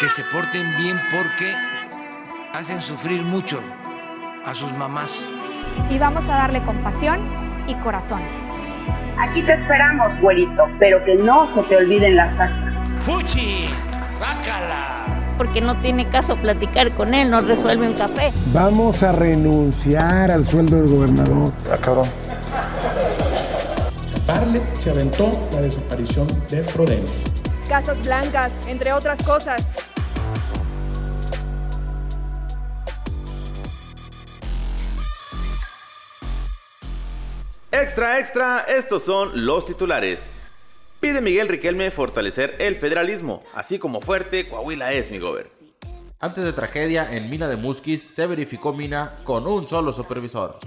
[0.00, 1.54] que se porten bien porque
[2.52, 3.60] hacen sufrir mucho
[4.44, 5.30] a sus mamás.
[5.88, 7.20] Y vamos a darle compasión
[7.66, 8.20] y corazón.
[9.18, 12.74] Aquí te esperamos, güerito, pero que no se te olviden las actas.
[13.04, 13.68] ¡Fuchi!
[14.20, 15.06] ¡Bácala!
[15.38, 18.30] Porque no tiene caso platicar con él, no resuelve un café.
[18.52, 21.52] Vamos a renunciar al sueldo del gobernador.
[21.72, 22.08] Ah, cabrón.
[24.26, 27.06] Parle se aventó la desaparición de Frodeno.
[27.68, 29.66] Casas blancas, entre otras cosas.
[37.72, 40.28] Extra, extra, estos son los titulares.
[41.00, 45.50] Pide Miguel Riquelme fortalecer el federalismo, así como fuerte Coahuila es mi gober.
[46.20, 50.58] Antes de tragedia en Mina de Musquis se verificó mina con un solo supervisor.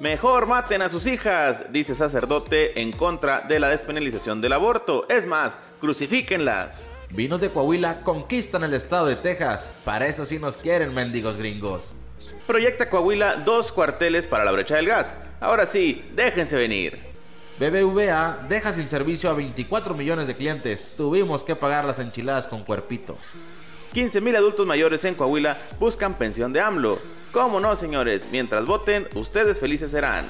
[0.00, 5.06] Mejor maten a sus hijas, dice sacerdote en contra de la despenalización del aborto.
[5.08, 6.90] Es más, crucifíquenlas.
[7.10, 9.70] Vinos de Coahuila conquistan el estado de Texas.
[9.84, 11.94] Para eso sí nos quieren, mendigos gringos.
[12.50, 15.16] Proyecta Coahuila dos cuarteles para la brecha del gas.
[15.38, 16.98] Ahora sí, déjense venir.
[17.60, 20.92] BBVA deja sin servicio a 24 millones de clientes.
[20.96, 23.16] Tuvimos que pagar las enchiladas con cuerpito.
[23.94, 26.98] 15.000 adultos mayores en Coahuila buscan pensión de AMLO.
[27.30, 28.26] ¿Cómo no, señores?
[28.32, 30.24] Mientras voten, ustedes felices serán.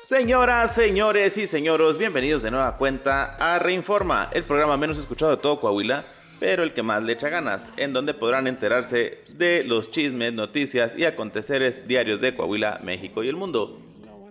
[0.00, 5.38] Señoras, señores y señoros, bienvenidos de nueva cuenta a Reinforma, el programa menos escuchado de
[5.38, 6.04] todo Coahuila,
[6.44, 10.94] pero el que más le echa ganas, en donde podrán enterarse de los chismes, noticias
[10.94, 13.80] y aconteceres diarios de Coahuila, México y el mundo.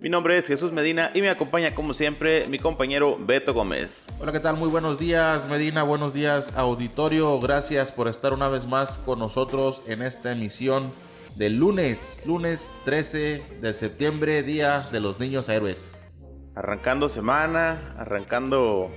[0.00, 4.06] Mi nombre es Jesús Medina y me acompaña como siempre mi compañero Beto Gómez.
[4.20, 4.56] Hola, ¿qué tal?
[4.56, 7.40] Muy buenos días Medina, buenos días auditorio.
[7.40, 10.92] Gracias por estar una vez más con nosotros en esta emisión
[11.34, 16.08] del lunes, lunes 13 de septiembre, Día de los Niños Héroes.
[16.54, 18.88] Arrancando semana, arrancando,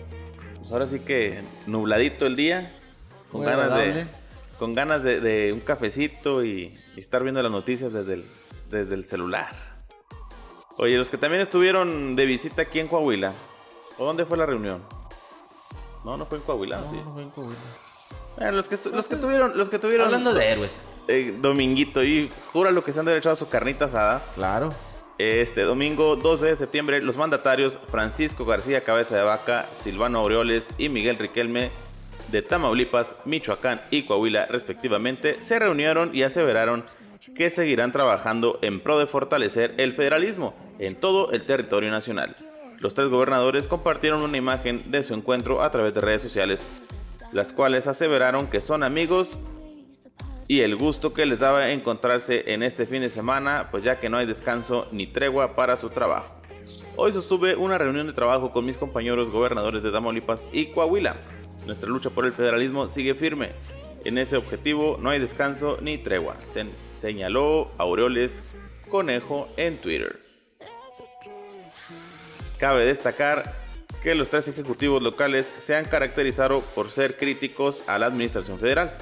[0.59, 2.76] pues ahora sí que nubladito el día,
[3.31, 4.07] con Muy ganas, de,
[4.59, 8.25] con ganas de, de un cafecito y, y estar viendo las noticias desde el,
[8.69, 9.49] desde el celular.
[10.77, 13.33] Oye, los que también estuvieron de visita aquí en Coahuila,
[13.97, 14.83] ¿o dónde fue la reunión?
[16.05, 16.97] No, no fue en Coahuila, No, sí.
[17.03, 17.59] no fue en Coahuila.
[18.37, 20.79] Bueno, los que, los que tuvieron, los que tuvieron Hablando de héroes.
[21.07, 24.21] eh, dominguito y jura lo que se han derechado su carnita asada.
[24.35, 24.69] Claro.
[25.17, 30.89] Este domingo 12 de septiembre, los mandatarios Francisco García Cabeza de Vaca, Silvano Aureoles y
[30.89, 31.71] Miguel Riquelme
[32.31, 36.83] de Tamaulipas, Michoacán y Coahuila respectivamente se reunieron y aseveraron
[37.35, 42.35] que seguirán trabajando en pro de fortalecer el federalismo en todo el territorio nacional.
[42.79, 46.67] Los tres gobernadores compartieron una imagen de su encuentro a través de redes sociales,
[47.31, 49.39] las cuales aseveraron que son amigos
[50.47, 54.09] y el gusto que les daba encontrarse en este fin de semana, pues ya que
[54.09, 56.35] no hay descanso ni tregua para su trabajo.
[56.95, 61.15] Hoy sostuve una reunión de trabajo con mis compañeros gobernadores de Tamaulipas y Coahuila.
[61.67, 63.51] Nuestra lucha por el federalismo sigue firme.
[64.05, 68.45] En ese objetivo no hay descanso ni tregua, se señaló Aureoles
[68.89, 70.21] Conejo en Twitter.
[72.57, 73.53] Cabe destacar
[74.01, 78.97] que los tres ejecutivos locales se han caracterizado por ser críticos a la administración federal,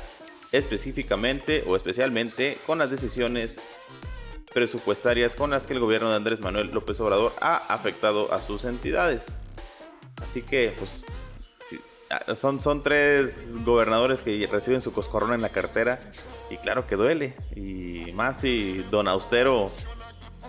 [0.51, 3.59] específicamente o especialmente con las decisiones
[4.55, 8.65] presupuestarias con las que el gobierno de Andrés Manuel López Obrador ha afectado a sus
[8.65, 9.39] entidades.
[10.23, 11.94] Así que, pues, ah,
[12.35, 15.99] son, son tres gobernadores que reciben su coscorrón en la cartera
[16.49, 17.35] y claro que duele.
[17.55, 19.67] Y más si Don Austero,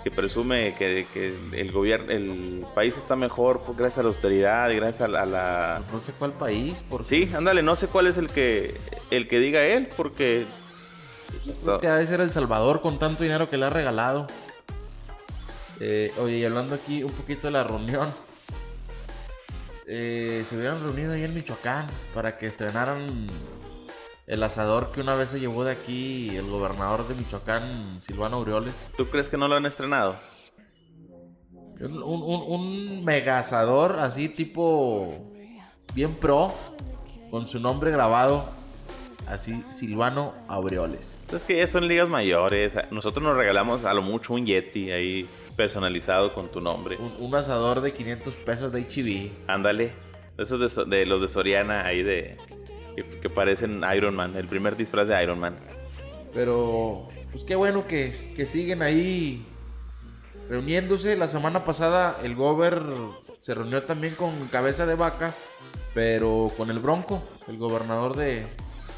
[0.05, 4.71] que presume que, que el gobierno, el país está mejor pues, gracias a la austeridad
[4.71, 5.23] y gracias a la...
[5.23, 8.79] a la- No sé cuál país, porque Sí, ándale, no sé cuál es el que,
[9.11, 10.47] el que diga él, porque...
[11.45, 14.27] pues, creo que ha de ser El Salvador con tanto dinero que le ha regalado.
[15.81, 18.09] Eh, oye, y hablando aquí un poquito de la reunión.
[19.87, 23.27] Eh, se hubieran reunido ahí en Michoacán para que estrenaran
[24.27, 28.89] el asador que una vez se llevó de aquí el gobernador de Michoacán, Silvano Aureoles.
[28.97, 30.17] ¿Tú crees que no lo han estrenado?
[31.81, 35.31] Un, un, un- mega asador así tipo
[35.95, 36.53] bien pro,
[37.31, 38.49] con su nombre grabado,
[39.29, 41.21] así Silvano Aureoles.
[41.33, 42.75] Es que ya son ligas mayores.
[42.91, 46.97] Nosotros nos regalamos a lo mucho un Yeti ahí personalizado con tu nombre.
[46.99, 49.49] Un, un asador de 500 pesos de HB.
[49.51, 49.93] Ándale.
[50.39, 52.37] Esos de, So- de los de Soriana ahí de...
[52.95, 54.37] Que, que parecen Iron Man.
[54.37, 55.55] El primer disfraz de Iron Man.
[56.35, 59.45] Pero, pues qué bueno que, que siguen ahí
[60.49, 61.17] reuniéndose.
[61.17, 62.83] La semana pasada el Gober
[63.41, 65.35] se reunió también con Cabeza de Vaca,
[65.95, 68.47] pero con el Bronco, el gobernador de,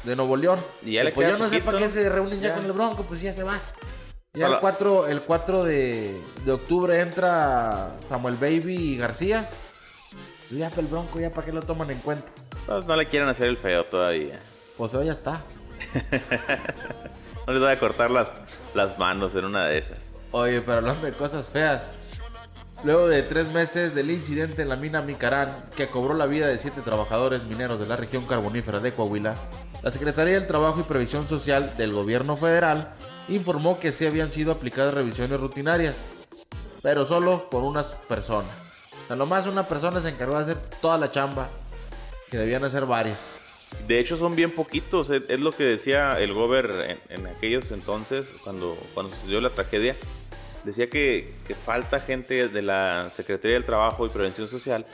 [0.03, 0.59] de Nuevo León.
[0.85, 2.55] Y ya le pues yo no sé para qué se reúnen ya, Ya.
[2.55, 3.59] con el Bronco, pues ya se va.
[4.33, 9.49] Ya el 4, el 4 de, de octubre entra Samuel Baby García.
[10.47, 12.31] Pues ya para el bronco, ya para qué lo toman en cuenta.
[12.67, 14.39] Pues no le quieren hacer el feo todavía.
[14.77, 15.41] Pues feo ya está.
[17.47, 18.37] No les voy a cortar las,
[18.75, 20.13] las manos en una de esas.
[20.29, 21.91] Oye, pero hablando de cosas feas.
[22.83, 26.59] Luego de tres meses del incidente en la mina Micarán, que cobró la vida de
[26.59, 29.35] siete trabajadores mineros de la región carbonífera de Coahuila,
[29.81, 32.93] la Secretaría del Trabajo y Previsión Social del gobierno federal
[33.29, 36.01] informó que sí habían sido aplicadas revisiones rutinarias,
[36.81, 38.51] pero solo por unas personas.
[39.03, 41.49] O sea, nomás una persona se encargó de hacer toda la chamba,
[42.29, 43.33] que debían hacer varias.
[43.87, 45.09] De hecho, son bien poquitos.
[45.09, 49.95] Es, lo que decía el gober en, en aquellos entonces, cuando, cuando sucedió la tragedia.
[50.63, 54.85] Decía que, que falta gente de la Secretaría del Trabajo y Prevención Social.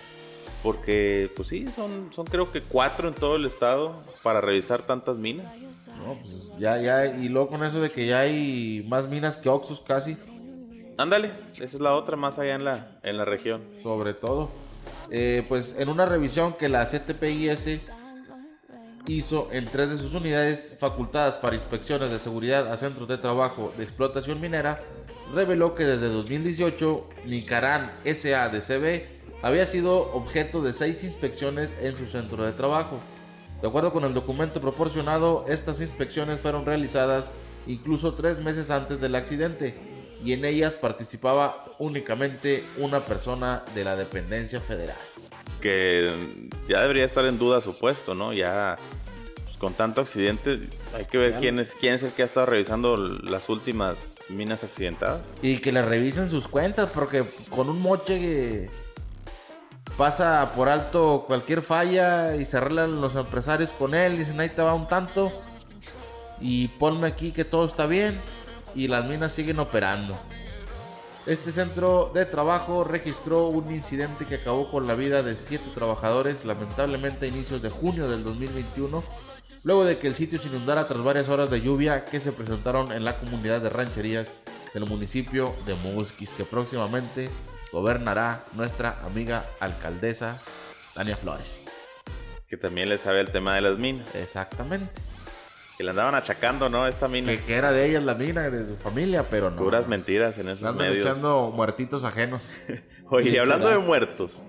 [0.65, 5.19] Porque, pues sí, son, son creo que cuatro en todo el estado para revisar tantas
[5.19, 5.61] minas.
[5.95, 9.47] No, pues ya, ya, y luego con eso de que ya hay más minas que
[9.47, 10.17] Oxus casi,
[10.97, 13.61] Ándale, esa es la otra más allá en la, en la región.
[13.79, 14.49] sobre todo.
[15.11, 17.81] Eh, pues en una revisión que la CTPIS
[19.05, 23.71] hizo en tres de sus unidades facultadas para inspecciones de seguridad a centros de trabajo
[23.77, 24.81] de explotación minera,
[25.31, 29.14] reveló que desde 2018 Nicarán SA de CB
[29.45, 32.99] había sido objeto de seis inspecciones en su centro de trabajo.
[33.61, 37.31] De acuerdo con el documento proporcionado, estas inspecciones fueron realizadas
[37.67, 39.75] incluso tres meses antes del accidente
[40.23, 44.97] y en ellas participaba únicamente una persona de la dependencia federal.
[45.61, 46.11] Que
[46.67, 48.33] ya debería estar en duda su puesto, ¿no?
[48.33, 48.79] Ya
[49.43, 50.59] pues, con tanto accidente
[50.95, 54.63] hay que ver quién es, quién es el que ha estado revisando las últimas minas
[54.63, 55.37] accidentadas.
[55.43, 58.84] Y que le revisen sus cuentas, porque con un moche que
[59.97, 64.61] pasa por alto cualquier falla y se arreglan los empresarios con él, dicen ahí te
[64.61, 65.31] va un tanto
[66.39, 68.19] y ponme aquí que todo está bien
[68.73, 70.17] y las minas siguen operando.
[71.25, 76.45] Este centro de trabajo registró un incidente que acabó con la vida de siete trabajadores,
[76.45, 79.03] lamentablemente a inicios de junio del 2021,
[79.63, 82.91] luego de que el sitio se inundara tras varias horas de lluvia que se presentaron
[82.91, 84.35] en la comunidad de rancherías
[84.75, 87.31] del municipio de Musquis, que próximamente
[87.71, 90.39] gobernará nuestra amiga alcaldesa
[90.93, 91.63] Tania Flores.
[92.47, 94.15] Que también le sabe el tema de las minas.
[94.15, 95.01] Exactamente.
[95.77, 96.87] Que le andaban achacando, ¿no?
[96.87, 97.31] Esta mina.
[97.33, 99.57] Que, que era de ellas la mina, de su familia, pero no.
[99.57, 101.05] Puras mentiras en esos Andan medios.
[101.05, 102.51] echando muertitos ajenos.
[103.09, 104.43] Oye, y hablando de muertos.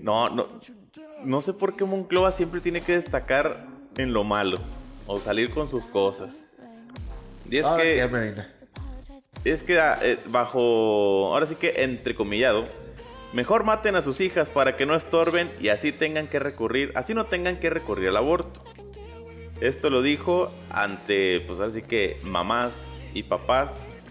[0.00, 0.48] No, no.
[1.24, 3.66] No sé por qué Monclova siempre tiene que destacar
[3.96, 4.58] en lo malo.
[5.06, 6.46] O salir con sus cosas.
[7.50, 7.96] Y es Ah, que.
[7.96, 8.48] ya, Medina.
[9.44, 12.66] Es que ah, eh, bajo, ahora sí que entrecomillado,
[13.34, 17.12] mejor maten a sus hijas para que no estorben y así tengan que recurrir, así
[17.12, 18.62] no tengan que recurrir al aborto.
[19.60, 24.06] Esto lo dijo ante, pues ahora sí que mamás y papás,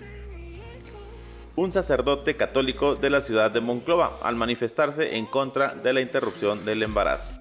[1.56, 6.64] un sacerdote católico de la ciudad de Monclova, al manifestarse en contra de la interrupción
[6.64, 7.34] del embarazo.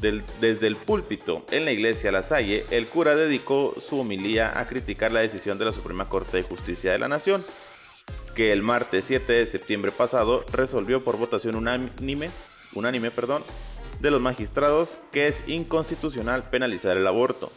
[0.00, 5.10] Desde el púlpito en la iglesia La Salle, el cura dedicó su homilía a criticar
[5.10, 7.42] la decisión de la Suprema Corte de Justicia de la Nación,
[8.34, 12.28] que el martes 7 de septiembre pasado resolvió por votación unánime,
[12.74, 13.42] unánime perdón,
[14.00, 17.50] de los magistrados que es inconstitucional penalizar el aborto.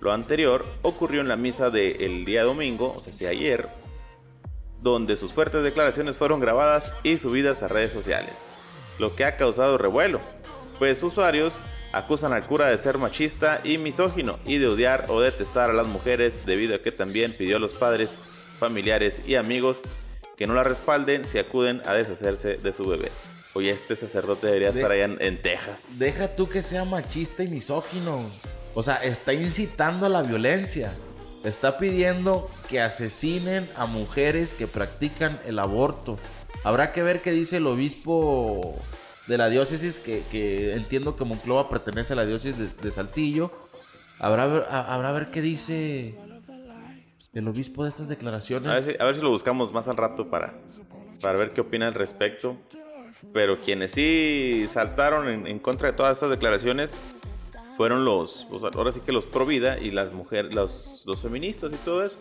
[0.00, 3.68] Lo anterior ocurrió en la misa del día domingo, o sea, ayer,
[4.80, 8.44] donde sus fuertes declaraciones fueron grabadas y subidas a redes sociales,
[8.98, 10.20] lo que ha causado revuelo,
[10.82, 11.62] pues usuarios
[11.92, 15.86] acusan al cura de ser machista y misógino y de odiar o detestar a las
[15.86, 18.18] mujeres debido a que también pidió a los padres,
[18.58, 19.82] familiares y amigos
[20.36, 23.12] que no la respalden si acuden a deshacerse de su bebé.
[23.54, 26.00] Oye, este sacerdote debería De- estar allá en, en Texas.
[26.00, 28.28] Deja tú que sea machista y misógino.
[28.74, 30.92] O sea, está incitando a la violencia.
[31.44, 36.18] Está pidiendo que asesinen a mujeres que practican el aborto.
[36.64, 38.74] Habrá que ver qué dice el obispo
[39.26, 43.50] de la diócesis, que, que entiendo que Monclova pertenece a la diócesis de, de Saltillo.
[44.18, 44.44] Habrá,
[44.92, 46.16] habrá ver qué dice
[47.32, 48.68] el obispo de estas declaraciones.
[48.98, 50.54] A ver, si, lo buscamos más al rato para,
[51.20, 52.56] para ver qué opina al respecto.
[53.32, 56.92] Pero quienes sí saltaron en, contra de todas estas declaraciones
[57.76, 61.72] fueron los, pues, ahora sí que los pro vida y las mujeres, los, los feministas
[61.72, 62.18] y todo eso.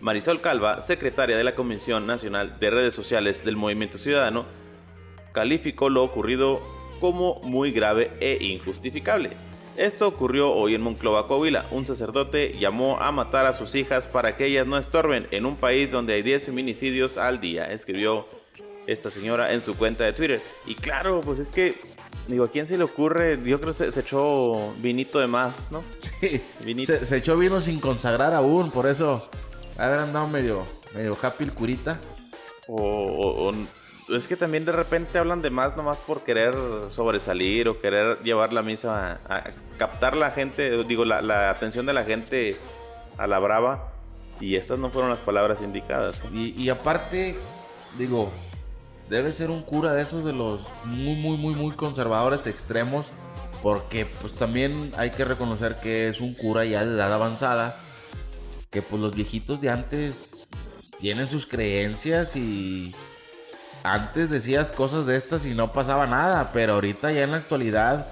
[0.00, 4.46] Marisol Calva, secretaria de la Comisión Nacional de Redes Sociales del Movimiento Ciudadano,
[5.32, 6.60] calificó lo ocurrido
[7.00, 9.30] como muy grave e injustificable.
[9.76, 11.66] Esto ocurrió hoy en Monclova, Coahuila.
[11.70, 15.56] Un sacerdote llamó a matar a sus hijas para que ellas no estorben en un
[15.56, 18.26] país donde hay 10 feminicidios al día, escribió
[18.86, 20.40] esta señora en su cuenta de Twitter.
[20.66, 21.74] Y claro, pues es que,
[22.28, 23.38] digo, ¿a quién se le ocurre?
[23.44, 25.82] Yo creo que se, se echó vinito de más, ¿no?
[26.64, 26.92] Vinito.
[26.92, 29.26] se, se echó vino sin consagrar aún, por eso
[29.78, 31.98] haber andado medio, medio happy el curita.
[32.68, 33.54] O, o- o-
[34.16, 36.54] es que también de repente hablan de más nomás por querer
[36.90, 39.44] sobresalir o querer llevar la misa a, a
[39.78, 42.56] captar la gente, digo, la, la atención de la gente
[43.18, 43.92] a la brava.
[44.40, 46.22] Y estas no fueron las palabras indicadas.
[46.32, 47.36] Y, y aparte,
[47.96, 48.30] digo,
[49.08, 53.12] debe ser un cura de esos de los muy, muy, muy, muy conservadores extremos.
[53.62, 57.78] Porque pues también hay que reconocer que es un cura ya de edad avanzada.
[58.70, 60.48] Que pues los viejitos de antes
[60.98, 62.94] tienen sus creencias y
[63.84, 66.50] antes decías cosas de estas y no pasaba nada.
[66.52, 68.06] Pero ahorita ya en la actualidad...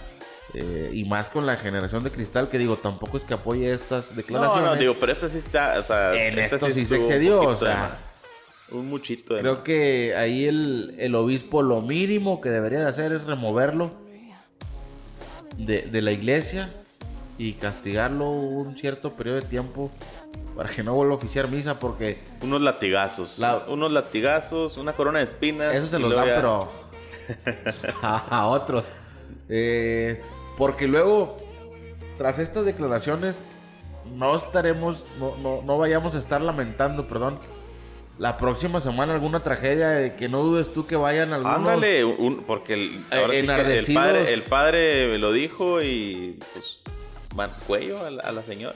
[0.52, 4.10] eh, y más con la generación de cristal, que digo, tampoco es que apoye estas
[4.10, 4.64] No, declaraciones.
[4.64, 7.54] no, digo, pero esta sí está, o sea, En esta esto sí se excedió, o
[7.54, 7.96] sea.
[8.72, 9.62] Un muchito Creo más.
[9.62, 13.92] que ahí el, el obispo lo mínimo que debería de hacer es removerlo
[15.56, 16.68] de, de la iglesia
[17.40, 19.90] y castigarlo un cierto periodo de tiempo
[20.54, 23.38] para que no vuelva a oficiar misa porque Unos latigazos.
[23.38, 25.74] La- Unos latigazos, una corona de espinas.
[25.74, 26.68] eso se los dan ya- pero
[28.02, 28.92] a, a otros.
[29.48, 30.20] Eh,
[30.58, 31.38] porque luego,
[32.18, 33.42] tras estas declaraciones,
[34.14, 37.38] no estaremos, no, no, no vayamos a estar lamentando, perdón,
[38.18, 41.56] la próxima semana alguna tragedia de que no dudes tú que vayan algunos...
[41.56, 44.02] Ándale, un- porque el, ahora sí que el, enardecidos.
[44.04, 46.80] padre, el padre lo dijo y pues
[47.34, 48.74] van cuello a la, a la señora.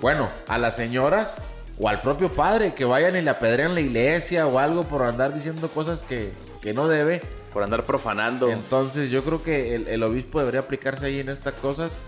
[0.00, 1.36] Bueno, a las señoras
[1.78, 5.34] o al propio padre que vayan y le apedrean la iglesia o algo por andar
[5.34, 6.32] diciendo cosas que,
[6.62, 7.20] que no debe.
[7.52, 8.50] Por andar profanando.
[8.50, 11.98] Entonces yo creo que el, el obispo debería aplicarse ahí en estas cosas.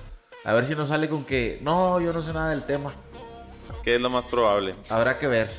[0.45, 2.93] A ver si nos sale con que no, yo no sé nada del tema.
[3.83, 4.75] que es lo más probable.
[4.91, 5.51] Habrá que ver.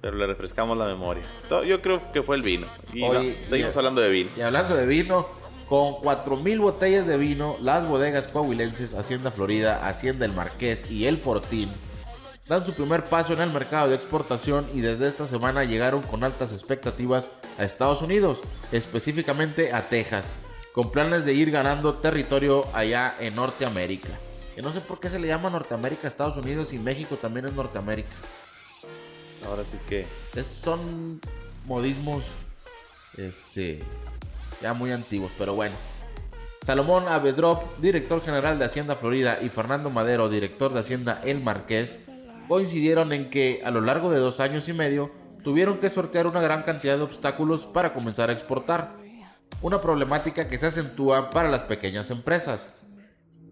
[0.00, 1.22] Pero le refrescamos la memoria.
[1.64, 2.66] Yo creo que fue el vino.
[2.92, 4.30] Y Oye, va, seguimos y- hablando de vino.
[4.36, 5.28] Y hablando de vino,
[5.72, 11.16] con 4.000 botellas de vino, las bodegas coahuilenses Hacienda Florida, Hacienda El Marqués y El
[11.16, 11.70] Fortín
[12.46, 16.24] dan su primer paso en el mercado de exportación y desde esta semana llegaron con
[16.24, 20.32] altas expectativas a Estados Unidos, específicamente a Texas,
[20.74, 24.10] con planes de ir ganando territorio allá en Norteamérica.
[24.54, 27.46] Que no sé por qué se le llama Norteamérica a Estados Unidos y México también
[27.46, 28.10] es Norteamérica.
[29.48, 30.04] Ahora sí que.
[30.36, 31.18] Estos son
[31.64, 32.26] modismos
[33.16, 33.80] este
[34.62, 35.74] ya muy antiguos, pero bueno.
[36.62, 42.00] Salomón Avedrop, director general de Hacienda Florida, y Fernando Madero, director de Hacienda El Marqués,
[42.48, 45.10] coincidieron en que a lo largo de dos años y medio
[45.42, 48.92] tuvieron que sortear una gran cantidad de obstáculos para comenzar a exportar.
[49.60, 52.72] Una problemática que se acentúa para las pequeñas empresas.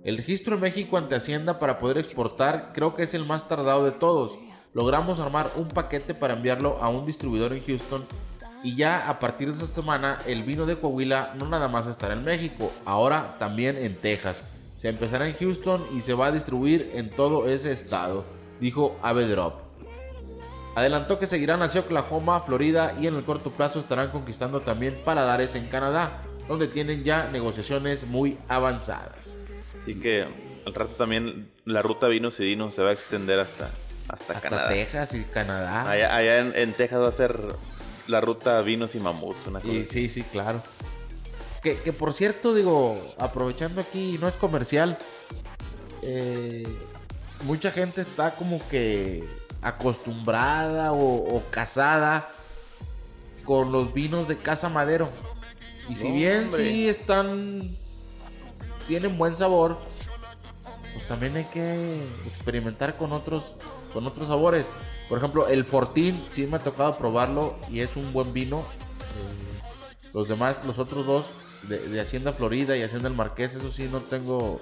[0.05, 3.85] El registro en México ante Hacienda para poder exportar creo que es el más tardado
[3.85, 4.39] de todos.
[4.73, 8.07] Logramos armar un paquete para enviarlo a un distribuidor en Houston
[8.63, 12.15] y ya a partir de esta semana el vino de Coahuila no nada más estará
[12.15, 14.75] en México, ahora también en Texas.
[14.77, 18.25] Se empezará en Houston y se va a distribuir en todo ese estado,
[18.61, 19.55] dijo Avedrop.
[20.75, 25.55] Adelantó que seguirán hacia Oklahoma, Florida y en el corto plazo estarán conquistando también paladares
[25.55, 26.13] en Canadá,
[26.49, 29.37] donde tienen ya negociaciones muy avanzadas.
[29.77, 30.27] Así que
[30.67, 33.71] al rato también la ruta vinos y vinos se va a extender hasta,
[34.09, 34.69] hasta, Hasta Canadá.
[34.69, 35.91] Texas y Canadá.
[35.91, 37.39] Allá, allá en, en Texas va a ser
[38.11, 39.47] la ruta vinos y mamuts.
[39.47, 40.63] Una cosa Y sí, sí, claro.
[41.63, 44.99] Que, que por cierto, digo, aprovechando aquí, no es comercial.
[46.03, 46.67] eh,
[47.45, 49.29] mucha gente está como que
[49.63, 52.29] acostumbrada o, o casada
[53.45, 55.11] con los vinos de Casa Madero.
[55.89, 56.63] Y si No, bien hombre.
[56.71, 57.77] sí están.
[58.87, 59.79] tienen buen sabor,
[60.95, 63.57] pues también hay que experimentar con otros,
[63.93, 64.73] con otros sabores.
[65.09, 68.61] Por ejemplo, el Fortín, sí me ha tocado probarlo y es un buen vino.
[68.61, 69.63] Eh,
[70.15, 71.33] los demás, los otros dos,
[71.65, 74.61] de, de Hacienda Florida y Hacienda El Marqués, eso sí no tengo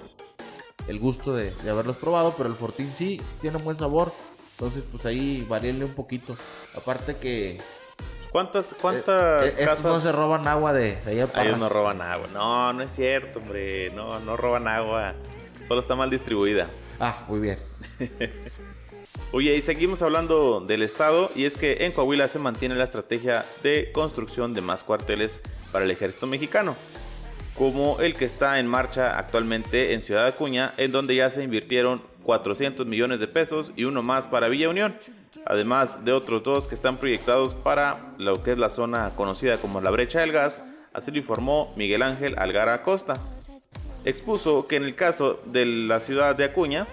[0.87, 4.11] el gusto de, de haberlos probado, pero el Fortín sí tiene un buen sabor.
[4.51, 6.35] Entonces, pues ahí varíenle un poquito.
[6.75, 7.59] Aparte que
[8.31, 9.85] ¿Cuántas, cuántas eh, casas?
[9.85, 12.27] no se roban agua de, de allá Ellos no roban agua.
[12.31, 13.89] No, no es cierto, hombre.
[13.91, 15.15] No, no roban agua.
[15.67, 16.69] Solo está mal distribuida.
[16.99, 17.59] Ah, muy bien.
[19.31, 23.45] Oye, y seguimos hablando del Estado, y es que en Coahuila se mantiene la estrategia
[23.61, 25.39] de construcción de más cuarteles
[25.71, 26.75] para el ejército mexicano,
[27.55, 32.01] como el que está en marcha actualmente en Ciudad Acuña, en donde ya se invirtieron
[32.23, 34.95] 400 millones de pesos y uno más para Villa Unión,
[35.45, 39.79] además de otros dos que están proyectados para lo que es la zona conocida como
[39.79, 43.21] la brecha del gas, así lo informó Miguel Ángel Algara Acosta.
[44.05, 46.87] Expuso que en el caso de la ciudad de Acuña,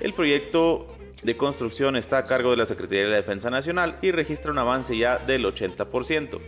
[0.00, 0.86] el proyecto
[1.22, 4.58] de construcción está a cargo de la Secretaría de la Defensa Nacional y registra un
[4.58, 6.40] avance ya del 80%.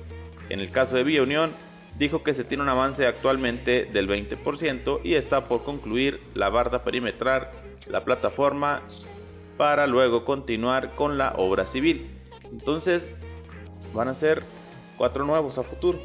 [0.50, 1.52] En el caso de Villa Unión,
[1.98, 6.82] dijo que se tiene un avance actualmente del 20% y está por concluir la barda
[6.82, 7.50] perimetral,
[7.86, 8.82] la plataforma,
[9.56, 12.10] para luego continuar con la obra civil.
[12.50, 13.12] Entonces,
[13.94, 14.42] van a ser
[14.96, 16.00] cuatro nuevos a futuro.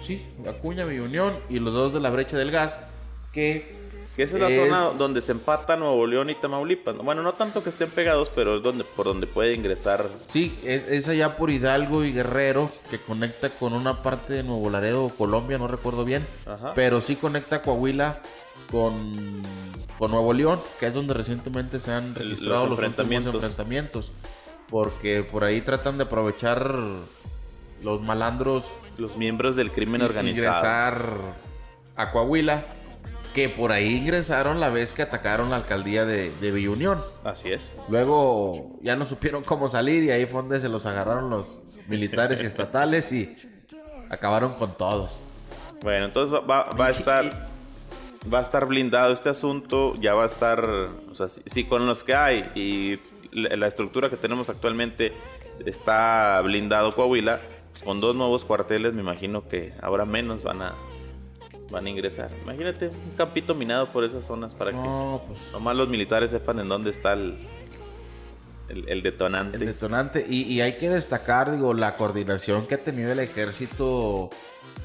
[0.00, 2.78] sí, Acuña, Villa Unión y los dos de la brecha del gas,
[3.32, 3.85] que
[4.16, 6.96] Que esa es la zona donde se empata Nuevo León y Tamaulipas.
[6.96, 7.02] ¿no?
[7.02, 10.06] Bueno, no tanto que estén pegados, pero es donde, por donde puede ingresar.
[10.26, 14.70] Sí, es, es allá por Hidalgo y Guerrero, que conecta con una parte de Nuevo
[14.70, 16.26] Laredo o Colombia, no recuerdo bien.
[16.46, 16.72] Ajá.
[16.74, 18.20] Pero sí conecta Coahuila
[18.70, 19.42] con,
[19.98, 23.34] con Nuevo León, que es donde recientemente se han registrado los los, enfrentamientos.
[23.34, 24.12] enfrentamientos.
[24.70, 26.74] Porque por ahí tratan de aprovechar
[27.82, 30.48] los malandros Los miembros del crimen organizado.
[30.48, 31.36] ingresar
[31.94, 32.64] a Coahuila,
[33.36, 37.04] que por ahí ingresaron la vez que atacaron la alcaldía de, de Villa Unión.
[37.22, 37.76] Así es.
[37.90, 42.42] Luego ya no supieron cómo salir y ahí fue donde se los agarraron los militares
[42.42, 43.36] y estatales y
[44.08, 45.24] acabaron con todos.
[45.82, 47.46] Bueno, entonces va, va- va a estar.
[48.32, 49.94] Va a estar blindado este asunto.
[50.00, 50.64] Ya va a estar.
[51.10, 52.98] O sea, si, si con los que hay y
[53.32, 55.12] la, la estructura que tenemos actualmente
[55.66, 57.38] está blindado Coahuila,
[57.70, 60.74] pues con dos nuevos cuarteles, me imagino que ahora menos van a.
[61.70, 62.30] Van a ingresar.
[62.42, 66.60] Imagínate un campito minado por esas zonas para que No, pues nomás los militares sepan
[66.60, 67.36] en dónde está el,
[68.68, 69.56] el, el detonante.
[69.56, 70.24] el detonante.
[70.28, 74.30] Y, y hay que destacar, digo, la coordinación que ha tenido el ejército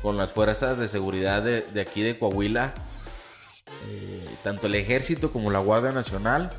[0.01, 2.73] con las fuerzas de seguridad de, de aquí de Coahuila.
[3.89, 6.51] Eh, tanto el ejército como la Guardia Nacional.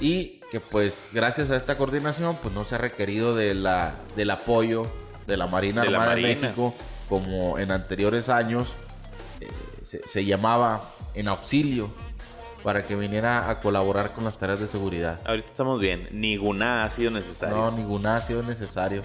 [0.00, 4.30] Y que pues gracias a esta coordinación pues no se ha requerido de la, del
[4.30, 4.86] apoyo
[5.26, 6.40] de la Marina De la Armada de Marina.
[6.42, 6.74] México
[7.08, 8.74] como en anteriores años
[9.94, 10.82] se, se llamaba
[11.14, 11.90] en auxilio
[12.62, 15.20] para que viniera a colaborar con las tareas de seguridad.
[15.24, 16.08] Ahorita estamos bien.
[16.12, 17.54] Ninguna ha sido necesaria.
[17.56, 19.02] No, ninguna ha sido necesario.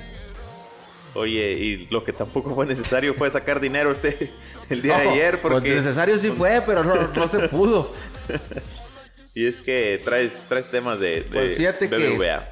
[1.14, 4.32] Oye, y lo que tampoco fue necesario fue sacar dinero este
[4.70, 7.92] el día de ayer pues porque necesario sí fue, pero no, no se pudo.
[9.36, 12.50] y es que traes traes temas de, de Pues fíjate que- BBVA.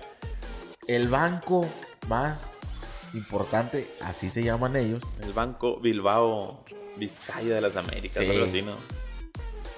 [0.87, 1.67] El banco
[2.07, 2.59] más
[3.13, 6.63] importante, así se llaman ellos, el Banco Bilbao
[6.97, 8.29] Vizcaya de las Américas, Sí.
[8.31, 8.75] algo así, ¿no?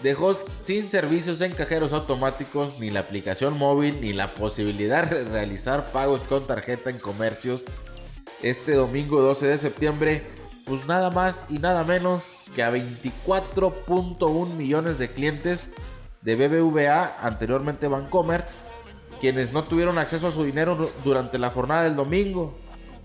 [0.04, 0.34] dejó
[0.64, 6.24] sin servicios en cajeros automáticos, ni la aplicación móvil, ni la posibilidad de realizar pagos
[6.24, 7.66] con tarjeta en comercios.
[8.42, 10.24] Este domingo 12 de septiembre,
[10.66, 12.24] pues nada más y nada menos
[12.56, 15.70] que a 24.1 millones de clientes
[16.22, 18.46] de BBVA, anteriormente Bancomer,
[19.20, 22.58] quienes no tuvieron acceso a su dinero du- durante la jornada del domingo.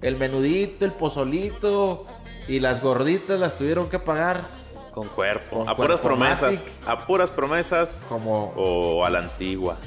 [0.04, 2.04] El menudito, el pozolito
[2.46, 4.46] y las gorditas las tuvieron que pagar
[4.92, 5.60] Con cuerpo.
[5.60, 6.66] Con a puras promesas.
[6.84, 9.78] A puras promesas como o a la antigua.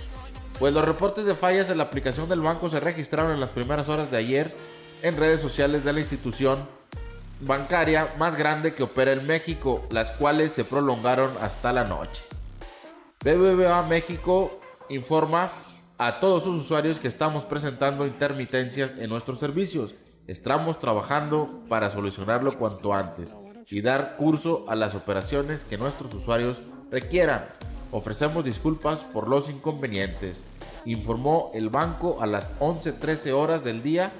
[0.57, 3.89] Pues los reportes de fallas en la aplicación del banco se registraron en las primeras
[3.89, 4.51] horas de ayer
[5.03, 6.67] en redes sociales de la institución
[7.39, 12.23] bancaria más grande que opera en México, las cuales se prolongaron hasta la noche.
[13.23, 15.51] BBVA México informa
[15.99, 19.93] a todos sus usuarios que estamos presentando intermitencias en nuestros servicios.
[20.27, 23.37] Estamos trabajando para solucionarlo cuanto antes
[23.69, 26.61] y dar curso a las operaciones que nuestros usuarios
[26.91, 27.45] requieran.
[27.91, 30.43] Ofrecemos disculpas por los inconvenientes,
[30.83, 34.11] informó el banco a las 11:13 horas del día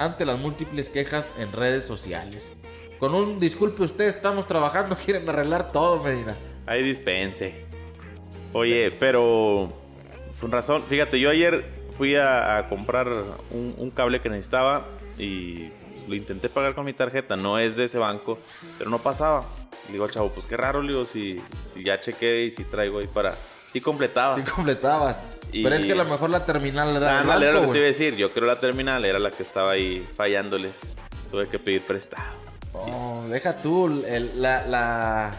[0.00, 2.52] ante las múltiples quejas en redes sociales.
[2.98, 6.36] Con un disculpe usted, estamos trabajando, quieren arreglar todo, Medina.
[6.66, 7.64] Ahí dispense.
[8.52, 9.72] Oye, pero
[10.40, 13.08] con razón, fíjate, yo ayer fui a, a comprar
[13.50, 14.86] un, un cable que necesitaba
[15.18, 15.68] y
[16.06, 18.38] lo intenté pagar con mi tarjeta, no es de ese banco,
[18.78, 19.44] pero no pasaba.
[19.88, 21.42] Le digo al chavo, pues qué raro, le digo, si,
[21.74, 23.34] si ya chequé y si traigo ahí para...
[23.72, 24.34] Sí completaba.
[24.34, 25.22] Si completabas.
[25.52, 27.72] Y- Pero es que a lo mejor la terminal era del Ándale, era lo que
[27.72, 28.16] te iba a decir.
[28.16, 30.94] Yo creo la terminal era la que estaba ahí fallándoles.
[31.30, 32.24] Tuve que pedir prestado.
[32.72, 35.30] Oh, deja tú el- la, la,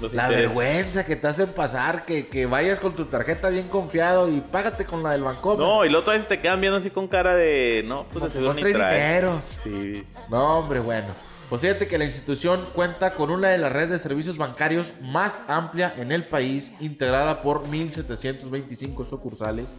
[0.00, 0.54] Los la intereses.
[0.54, 4.84] vergüenza que te hacen pasar, que, que vayas con tu tarjeta bien confiado y págate
[4.84, 5.56] con la del banco.
[5.56, 7.82] No, y luego otra vez te quedan viendo así con cara de.
[7.86, 8.94] No, pues de seguro no ni traes trae.
[8.94, 9.40] dinero.
[9.64, 10.04] Sí.
[10.30, 11.08] No, hombre, bueno.
[11.48, 15.44] Pues fíjate que la institución cuenta con una de las redes de servicios bancarios más
[15.46, 19.76] amplia en el país, integrada por 1.725 sucursales,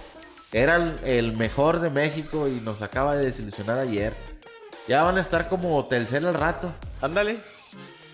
[0.52, 4.14] eran el mejor de México y nos acaba de desilusionar ayer.
[4.86, 6.70] Ya van a estar como Telcel al rato.
[7.00, 7.38] Ándale.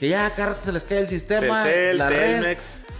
[0.01, 2.57] Que ya cada rato se les cae el sistema, Telcel, la red.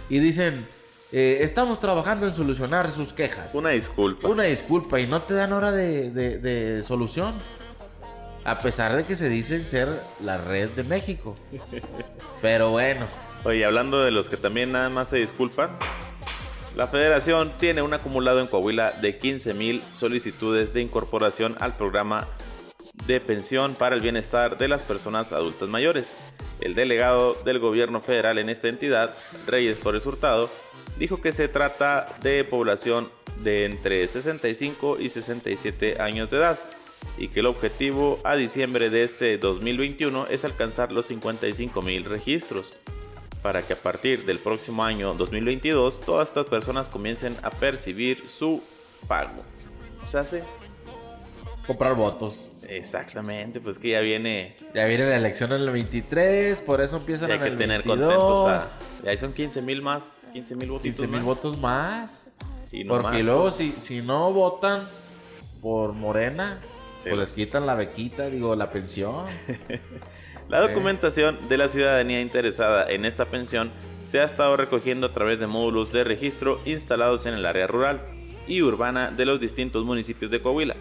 [0.09, 0.67] Y dicen,
[1.11, 3.53] eh, estamos trabajando en solucionar sus quejas.
[3.55, 4.27] Una disculpa.
[4.27, 7.33] Una disculpa y no te dan hora de, de- de solución.
[8.43, 9.87] A pesar de que se dicen ser
[10.23, 11.35] la red de México.
[12.41, 13.05] Pero bueno.
[13.43, 15.71] Oye, hablando de los que también nada más se disculpan,
[16.75, 22.27] la federación tiene un acumulado en Coahuila de 15.000 solicitudes de incorporación al programa
[23.05, 26.15] de pensión para el bienestar de las personas adultas mayores.
[26.59, 29.15] El delegado del gobierno federal en esta entidad,
[29.47, 30.49] Reyes Flores Hurtado,
[30.97, 33.09] dijo que se trata de población
[33.43, 36.59] de entre 65 y 67 años de edad
[37.17, 42.75] y que el objetivo a diciembre de este 2021 es alcanzar los 55 mil registros
[43.41, 48.61] para que a partir del próximo año 2022 todas estas personas comiencen a percibir su
[49.07, 49.43] pago.
[50.03, 50.43] O sea, hace
[51.67, 52.51] comprar votos.
[52.69, 54.55] Exactamente, pues que ya viene.
[54.73, 57.63] Ya viene la elección en el 23, por eso empiezan ya en hay el que
[57.63, 58.13] tener 22.
[58.13, 59.11] contentos a.
[59.11, 62.27] Ya son 15 mil más, 15 mil votos 15 mil votos más.
[62.71, 63.55] Y no Porque más, luego pues.
[63.55, 64.87] si, si no votan
[65.61, 66.59] por Morena,
[66.99, 67.09] Sí.
[67.09, 69.25] pues les quitan la bequita, digo, la pensión.
[70.49, 73.71] La documentación de la ciudadanía interesada en esta pensión
[74.03, 78.01] se ha estado recogiendo a través de módulos de registro instalados en el área rural
[78.47, 80.75] y urbana de los distintos municipios de Coahuila.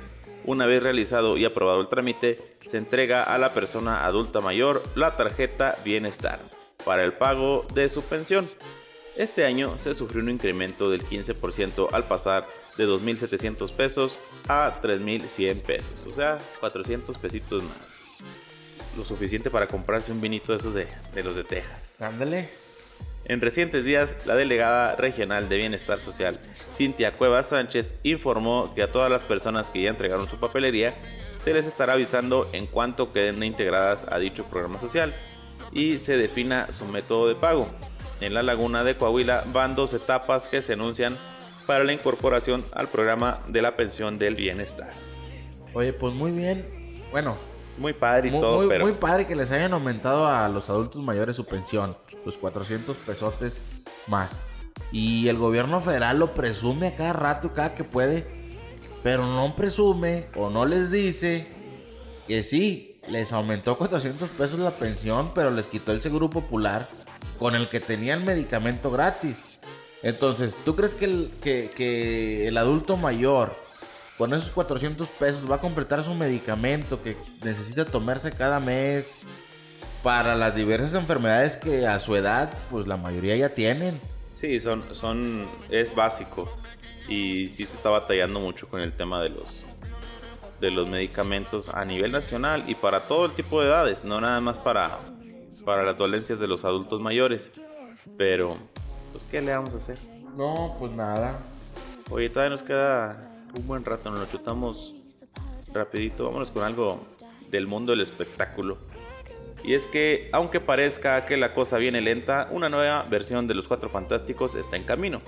[0.45, 5.17] Una vez realizado y aprobado el trámite, se entrega a la persona adulta mayor la
[5.17, 6.41] tarjeta Bienestar
[6.85, 8.49] para el pago de su pensión.
[9.17, 15.61] Este año se sufrió un incremento del 15% al pasar de 2.700 pesos a 3.100
[15.63, 18.07] pesos, o sea, 400 pesitos más
[18.97, 22.01] lo suficiente para comprarse un vinito de esos de, de los de Texas.
[22.03, 22.49] Ándale.
[23.27, 26.41] En recientes días, la delegada regional de Bienestar Social,
[26.73, 30.95] Cintia Cuevas Sánchez, informó que a todas las personas que ya entregaron su papelería,
[31.45, 35.15] se les estará avisando en cuanto queden integradas a dicho programa social
[35.73, 37.69] y se defina su método de pago.
[38.21, 41.17] En la laguna de Coahuila van dos etapas que se anuncian
[41.67, 44.93] para la incorporación al programa de la pensión del bienestar.
[45.73, 46.67] Oye, pues muy bien.
[47.13, 47.39] Bueno,
[47.81, 48.85] Muy padre y muy, todo, muy- pero...
[48.85, 51.97] muy padre que les hayan aumentado a los adultos mayores su pensión.
[52.27, 53.59] Los 400 pesotes
[54.07, 54.41] más.
[54.93, 58.27] Y el gobierno federal lo presume a cada rato, cada que puede.
[59.03, 61.47] Pero no presume o no les dice
[62.29, 66.87] que sí, les aumentó 400 pesos la pensión, pero les quitó el seguro popular
[67.39, 69.43] con el que tenían medicamento gratis.
[70.03, 73.55] Entonces, ¿tú crees que el, que, que el adulto mayor
[74.21, 79.15] con esos 400 pesos va a completar su medicamento que necesita tomarse cada mes
[80.03, 83.99] para las diversas enfermedades que a su edad, pues la mayoría ya tienen?
[84.35, 86.47] Sí, son, son, es básico.
[87.09, 89.65] Y sí se está batallando mucho con el tema de los,
[90.61, 94.43] de los medicamentos a nivel nacional y para todo el tipo de edades, no nada
[94.43, 94.99] más para,
[95.65, 97.53] para las dolencias de los adultos mayores.
[98.19, 98.59] Pero,
[99.13, 99.97] pues, ¿qué le vamos a hacer?
[100.37, 101.39] No, pues nada.
[102.11, 104.95] Oye, todavía nos queda un buen rato, nos lo chutamos
[105.73, 106.27] rapidito.
[106.27, 107.07] Vámonos con algo
[107.51, 108.79] del mundo del espectáculo.
[109.63, 113.69] Y es que, aunque parezca que la cosa viene lenta, una nueva versión de Los
[113.69, 115.21] Cuatro Fantásticos está en camino.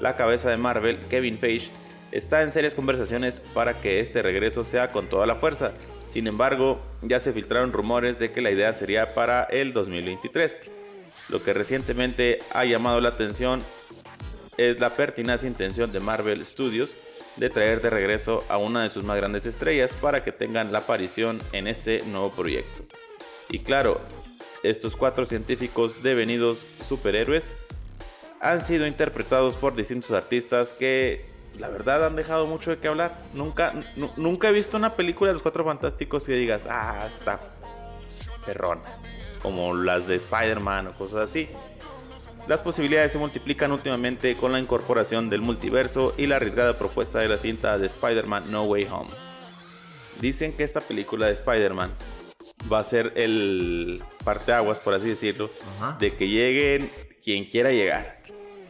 [0.00, 1.70] La cabeza de Marvel, Kevin Feige,
[2.10, 5.72] está en serias conversaciones para que este regreso sea con toda la fuerza.
[6.06, 10.60] Sin embargo, ya se filtraron rumores de que la idea sería para el 2023.
[11.28, 13.62] Lo que recientemente ha llamado la atención
[14.56, 16.96] es la pertinaz intención de Marvel Studios
[17.36, 20.78] de traer de regreso a una de sus más grandes estrellas para que tengan la
[20.78, 22.84] aparición en este nuevo proyecto.
[23.50, 24.00] Y claro,
[24.62, 27.54] estos cuatro científicos devenidos superhéroes
[28.40, 31.24] han sido interpretados por distintos artistas que
[31.58, 33.22] la verdad han dejado mucho de qué hablar.
[33.32, 37.40] Nunca, nu- nunca he visto una película de los cuatro fantásticos que digas, ah, está
[38.44, 38.82] perrona.
[39.42, 41.48] Como las de Spider-Man o cosas así.
[42.46, 47.28] Las posibilidades se multiplican últimamente con la incorporación del multiverso y la arriesgada propuesta de
[47.28, 49.10] la cinta de Spider-Man No Way Home.
[50.20, 51.90] Dicen que esta película de Spider-Man
[52.70, 55.96] va a ser el parteaguas, por así decirlo, Ajá.
[55.98, 56.90] de que lleguen
[57.22, 58.20] quien quiera llegar.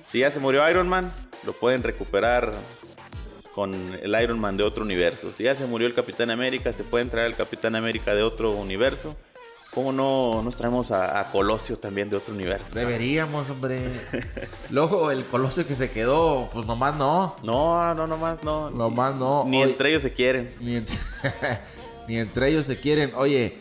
[0.09, 1.13] Si ya se murió Iron Man,
[1.45, 2.53] lo pueden recuperar
[3.57, 5.33] con el Iron Man de otro universo.
[5.33, 8.53] Si ya se murió el Capitán América, se pueden traer al Capitán América de otro
[8.53, 9.17] universo.
[9.75, 12.75] ¿Cómo no nos traemos a, a Colosio también de otro universo?
[12.77, 13.81] Deberíamos, hombre.
[14.71, 17.35] Luego el colosio que se quedó, pues nomás no.
[17.43, 18.71] No, no, nomás no.
[18.71, 19.45] Nomás no.
[19.47, 20.51] Ni entre ellos se quieren.
[20.61, 20.97] Ni, ent-
[22.09, 23.13] ni entre ellos se quieren.
[23.17, 23.59] Oye,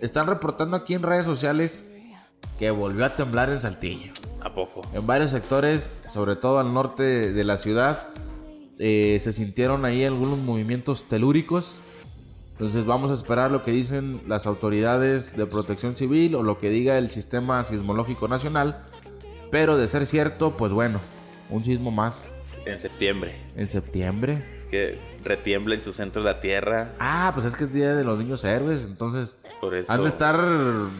[0.00, 1.86] están reportando aquí en redes sociales
[2.58, 4.12] que volvió a temblar en Saltillo.
[4.40, 4.82] ¿A poco?
[4.92, 8.08] En varios sectores, sobre todo al norte de la ciudad,
[8.80, 11.78] eh, se sintieron ahí algunos movimientos telúricos.
[12.58, 16.70] Entonces vamos a esperar lo que dicen las autoridades de protección civil o lo que
[16.70, 18.82] diga el sistema sismológico nacional.
[19.50, 21.00] Pero de ser cierto, pues bueno,
[21.50, 22.30] un sismo más
[22.64, 23.36] En septiembre.
[23.56, 24.42] en septiembre.
[24.56, 26.92] Es que retiembla en su centro la tierra.
[26.98, 30.08] Ah, pues es que es Día de los Niños Héroes, entonces Por eso han de
[30.08, 30.36] estar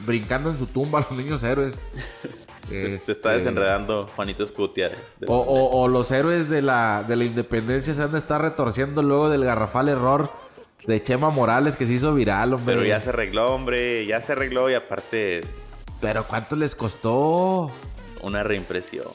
[0.04, 1.80] brincando en su tumba los niños héroes.
[2.68, 4.88] se, se está Este, desenredando Juanito Escutia.
[4.90, 8.18] de- de- O, o- o los héroes de la, de la independencia se han de
[8.18, 10.30] estar retorciendo luego del garrafal error
[10.86, 12.74] de Chema Morales que se hizo viral, hombre.
[12.74, 14.06] Pero ya se arregló, hombre.
[14.06, 15.40] Ya se arregló y aparte
[16.00, 17.70] Pero ¿cuánto les costó?
[18.22, 19.06] una reimpresión.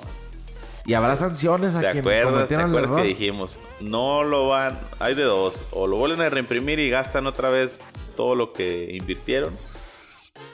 [0.85, 2.49] Y habrá sanciones a ¿Te quien acuerdas?
[2.49, 3.59] ¿Te acuerdas que dijimos?
[3.79, 4.79] No lo van.
[4.99, 5.65] Hay de dos.
[5.71, 7.81] O lo vuelven a reimprimir y gastan otra vez
[8.15, 9.53] todo lo que invirtieron.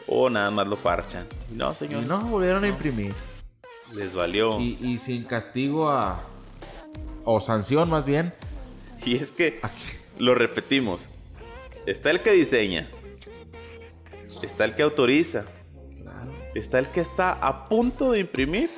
[0.08, 1.26] O nada más lo parchan.
[1.52, 2.04] No, Y señor.
[2.06, 3.14] no, volvieron a imprimir.
[3.94, 4.60] Les valió.
[4.60, 6.20] Y, y sin castigo a...
[7.24, 8.34] O sanción más bien.
[9.06, 9.84] Y es que Aquí.
[10.20, 11.10] Lo repetimos.
[11.86, 12.90] Está el que diseña.
[14.42, 15.46] Está el que autoriza.
[16.54, 18.70] Está el que está a punto de imprimir.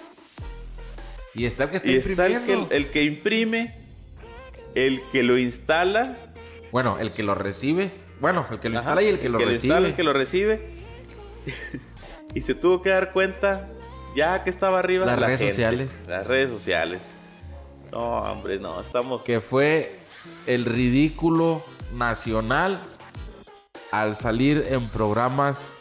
[1.34, 3.74] Y está el que está Y está el que, el que imprime.
[4.76, 6.18] El que lo instala.
[6.72, 7.92] Bueno, el que lo recibe.
[8.20, 9.54] Bueno, el que lo Ajá, instala y el que lo recibe.
[9.54, 10.62] instala, el que lo recibe.
[12.36, 13.70] y se tuvo que dar cuenta.
[14.16, 15.06] Ya que estaba arriba.
[15.06, 16.06] Las la redes gente, sociales.
[16.08, 17.14] Las redes sociales.
[17.92, 18.80] No, hombre, no.
[18.82, 19.24] Estamos.
[19.24, 19.96] que fue
[20.48, 22.80] el ridículo nacional
[23.92, 25.76] al salir en programas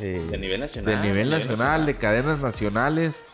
[0.00, 0.94] eh, De nivel nacional.
[1.02, 3.24] de nivel nacional, de cadenas nacionales.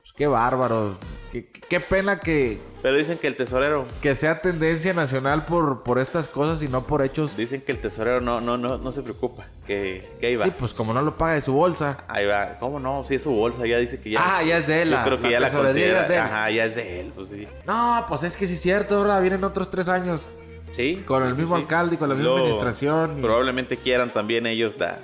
[0.00, 0.96] Pues qué bárbaro.
[1.32, 3.86] Qué, qué pena que, Pero dicen que el tesorero.
[4.02, 7.36] que sea tendencia nacional por, por estas cosas y no por hechos.
[7.36, 9.44] Dicen que el tesorero no, no, no, no se preocupa.
[9.64, 10.46] Que, que ahí va.
[10.46, 12.04] Sí, pues como no lo paga de su bolsa.
[12.08, 12.58] Ahí va.
[12.58, 13.04] ¿Cómo no?
[13.04, 14.38] Si es su bolsa, ya dice que ya.
[14.38, 16.02] Ah, ya es de él, Yo la- creo que la ya la considera.
[16.02, 16.20] es de él.
[16.20, 17.46] Ajá, ya es de él, pues sí.
[17.64, 20.28] No, pues es que sí es cierto, ahora vienen otros tres años.
[20.72, 21.02] Sí.
[21.06, 21.62] Con el sí, mismo sí.
[21.62, 24.98] alcalde y con la misma Luego, administración y- Probablemente quieran también ellos la,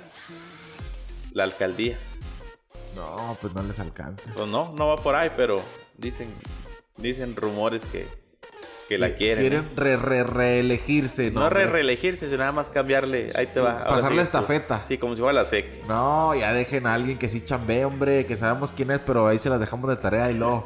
[1.31, 1.97] la alcaldía.
[2.97, 4.29] No, pues no les alcanza.
[4.35, 5.61] Pues no, no va por ahí, pero
[5.97, 6.29] dicen,
[6.97, 8.07] dicen rumores que,
[8.89, 9.39] que la quieren.
[9.43, 11.49] Quieren re, re- reelegirse, no ¿no?
[11.49, 13.31] re reelegirse, sino nada más cambiarle.
[13.35, 13.83] Ahí te va.
[13.85, 14.83] Pasarle sí, estafeta.
[14.87, 15.85] Sí, como si fuera la SEC.
[15.87, 19.37] No, ya dejen a alguien que sí chambee, hombre, que sabemos quién es, pero ahí
[19.37, 20.65] se las dejamos de tarea y luego.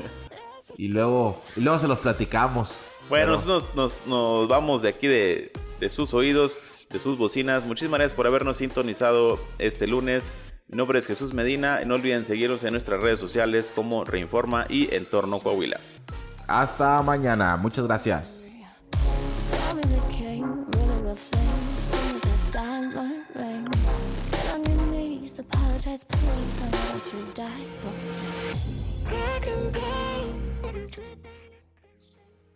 [0.78, 2.80] Y luego, y luego se los platicamos.
[3.10, 7.66] Bueno, Pero- nosotros nos, nos vamos de aquí de, de sus oídos, de sus bocinas.
[7.66, 10.32] Muchísimas gracias por habernos sintonizado este lunes.
[10.72, 11.82] Mi nombre es Jesús Medina.
[11.86, 15.82] No olviden seguirnos en nuestras redes sociales como Reinforma y Entorno Coahuila.
[16.48, 17.58] Hasta mañana.
[17.58, 18.48] Muchas gracias.
[25.40, 26.60] Apologize, please.
[26.62, 27.26] I know you
[30.94, 31.31] died.